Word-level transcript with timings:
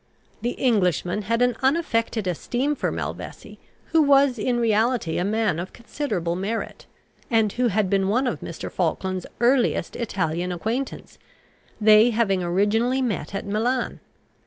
The 0.41 0.53
Englishman 0.57 1.21
had 1.21 1.43
an 1.43 1.55
unaffected 1.61 2.25
esteem 2.25 2.73
for 2.73 2.91
Malvesi, 2.91 3.59
who 3.91 4.01
was 4.01 4.39
in 4.39 4.59
reality 4.59 5.19
a 5.19 5.23
man 5.23 5.59
of 5.59 5.73
considerable 5.73 6.35
merit, 6.35 6.87
and 7.29 7.53
who 7.53 7.67
had 7.67 7.87
been 7.87 8.07
one 8.07 8.25
of 8.25 8.39
Mr. 8.39 8.71
Falkland's 8.71 9.27
earliest 9.39 9.95
Italian 9.95 10.51
acquaintance, 10.51 11.19
they 11.79 12.09
having 12.09 12.41
originally 12.41 13.03
met 13.03 13.35
at 13.35 13.45
Milan. 13.45 13.99